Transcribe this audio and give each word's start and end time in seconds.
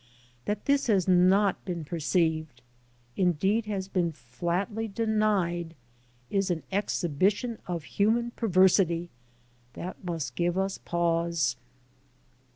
That 0.45 0.65
this 0.65 0.87
has 0.87 1.07
not 1.07 1.63
been 1.63 1.85
perceived 1.85 2.63
ŌĆö 2.63 3.17
indeed, 3.21 3.65
has 3.67 3.87
been 3.87 4.11
flatly 4.11 4.87
denied 4.87 5.75
ŌĆö 6.31 6.35
is 6.37 6.49
an 6.49 6.63
exhibition 6.71 7.59
of 7.67 7.83
human 7.83 8.31
perversity 8.31 9.11
that 9.73 10.03
must 10.03 10.33
give 10.33 10.57
us 10.57 10.79
pause. 10.79 11.55